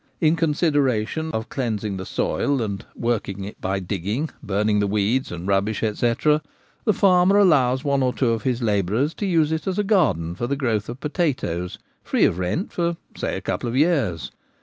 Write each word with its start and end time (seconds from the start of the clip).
In 0.19 0.35
consideration 0.35 1.29
of 1.31 1.49
cleansing 1.49 1.97
the 1.97 2.07
soil, 2.07 2.59
and 2.59 2.83
working 2.95 3.43
it 3.43 3.61
by 3.61 3.79
digging, 3.79 4.31
burning 4.41 4.79
the 4.79 4.87
weeds 4.87 5.31
and 5.31 5.47
rubbish, 5.47 5.81
&c, 5.81 5.91
the 6.85 6.91
farmer 6.91 7.37
allows 7.37 7.83
one 7.83 8.01
or 8.01 8.11
two 8.11 8.31
of 8.31 8.41
his 8.41 8.63
labourers 8.63 9.13
to 9.13 9.27
use 9.27 9.51
it 9.51 9.67
as 9.67 9.77
a 9.77 9.83
garden 9.83 10.33
for 10.33 10.47
the 10.47 10.55
growth 10.55 10.89
of 10.89 10.99
potatoes, 10.99 11.77
free 12.03 12.25
of 12.25 12.39
rent, 12.39 12.73
for 12.73 12.97
say 13.15 13.37
a 13.37 13.41
couple 13.41 13.69
of 13.69 13.75
years. 13.77 14.31